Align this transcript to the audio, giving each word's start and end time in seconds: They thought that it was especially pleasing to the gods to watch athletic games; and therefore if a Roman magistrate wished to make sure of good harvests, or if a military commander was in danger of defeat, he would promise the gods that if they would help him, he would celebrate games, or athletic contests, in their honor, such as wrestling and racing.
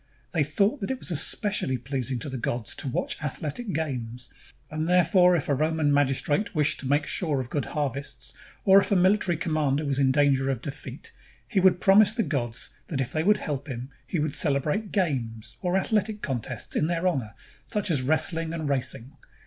They 0.33 0.43
thought 0.43 0.81
that 0.81 0.89
it 0.89 0.97
was 0.97 1.11
especially 1.11 1.77
pleasing 1.77 2.17
to 2.21 2.27
the 2.29 2.39
gods 2.39 2.73
to 2.73 2.87
watch 2.87 3.21
athletic 3.21 3.71
games; 3.71 4.31
and 4.71 4.89
therefore 4.89 5.35
if 5.35 5.47
a 5.47 5.53
Roman 5.53 5.93
magistrate 5.93 6.55
wished 6.55 6.79
to 6.79 6.87
make 6.87 7.05
sure 7.05 7.39
of 7.39 7.51
good 7.51 7.65
harvests, 7.65 8.33
or 8.65 8.81
if 8.81 8.91
a 8.91 8.95
military 8.95 9.37
commander 9.37 9.85
was 9.85 9.99
in 9.99 10.11
danger 10.11 10.49
of 10.49 10.59
defeat, 10.63 11.11
he 11.47 11.59
would 11.59 11.79
promise 11.79 12.13
the 12.13 12.23
gods 12.23 12.71
that 12.87 12.99
if 12.99 13.11
they 13.13 13.23
would 13.23 13.37
help 13.37 13.67
him, 13.67 13.91
he 14.07 14.17
would 14.17 14.33
celebrate 14.33 14.91
games, 14.91 15.55
or 15.61 15.77
athletic 15.77 16.23
contests, 16.23 16.75
in 16.75 16.87
their 16.87 17.07
honor, 17.07 17.35
such 17.63 17.91
as 17.91 18.01
wrestling 18.01 18.55
and 18.55 18.67
racing. 18.69 19.11